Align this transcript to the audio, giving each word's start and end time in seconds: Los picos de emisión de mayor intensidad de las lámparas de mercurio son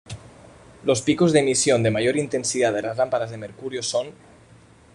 Los 0.83 1.03
picos 1.03 1.31
de 1.31 1.41
emisión 1.41 1.83
de 1.83 1.91
mayor 1.91 2.17
intensidad 2.17 2.73
de 2.73 2.81
las 2.81 2.97
lámparas 2.97 3.29
de 3.29 3.37
mercurio 3.37 3.83
son 3.83 4.07